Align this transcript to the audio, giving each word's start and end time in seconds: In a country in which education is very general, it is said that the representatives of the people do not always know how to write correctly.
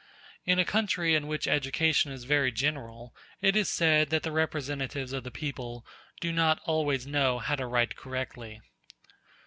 In 0.45 0.57
a 0.57 0.65
country 0.65 1.13
in 1.13 1.27
which 1.27 1.47
education 1.47 2.11
is 2.11 2.23
very 2.23 2.51
general, 2.51 3.15
it 3.39 3.55
is 3.55 3.69
said 3.69 4.09
that 4.09 4.23
the 4.23 4.31
representatives 4.31 5.13
of 5.13 5.23
the 5.23 5.29
people 5.29 5.85
do 6.19 6.31
not 6.31 6.59
always 6.65 7.05
know 7.05 7.37
how 7.37 7.53
to 7.55 7.67
write 7.67 7.95
correctly. 7.95 8.61